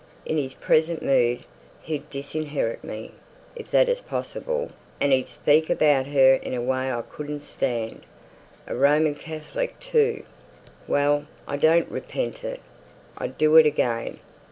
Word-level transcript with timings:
In 0.25 0.35
his 0.37 0.55
present 0.55 1.03
mood 1.03 1.41
he'd 1.83 2.09
disinherit 2.09 2.83
me, 2.83 3.11
if 3.55 3.69
that 3.69 3.87
is 3.87 4.01
possible; 4.01 4.71
and 4.99 5.13
he'd 5.13 5.27
speak 5.27 5.69
about 5.69 6.07
her 6.07 6.33
in 6.41 6.55
a 6.55 6.61
way 6.63 6.91
I 6.91 7.03
couldn't 7.03 7.43
stand. 7.43 8.07
A 8.65 8.73
Roman 8.75 9.13
Catholic, 9.13 9.79
too! 9.79 10.23
Well, 10.87 11.27
I 11.47 11.55
don't 11.55 11.87
repent 11.87 12.43
it. 12.43 12.61
I'd 13.19 13.37
do 13.37 13.57
it 13.57 13.67
again. 13.67 14.17